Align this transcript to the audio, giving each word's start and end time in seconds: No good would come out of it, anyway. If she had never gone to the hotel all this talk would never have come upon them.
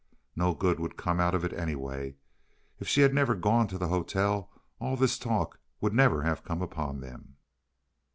No 0.35 0.55
good 0.55 0.79
would 0.79 0.97
come 0.97 1.19
out 1.19 1.35
of 1.35 1.45
it, 1.45 1.53
anyway. 1.53 2.15
If 2.79 2.87
she 2.87 3.01
had 3.01 3.13
never 3.13 3.35
gone 3.35 3.67
to 3.67 3.77
the 3.77 3.89
hotel 3.89 4.49
all 4.79 4.95
this 4.97 5.19
talk 5.19 5.59
would 5.79 5.93
never 5.93 6.23
have 6.23 6.43
come 6.43 6.63
upon 6.63 7.01
them. 7.01 7.35